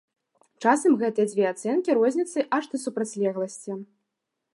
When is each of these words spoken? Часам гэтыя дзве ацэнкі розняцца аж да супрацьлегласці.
Часам 0.67 0.95
гэтыя 1.01 1.27
дзве 1.31 1.45
ацэнкі 1.49 1.97
розняцца 1.99 2.47
аж 2.59 2.63
да 2.73 2.77
супрацьлегласці. 2.85 3.71